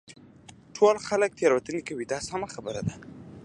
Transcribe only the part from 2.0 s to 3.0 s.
دا سمه خبره ده.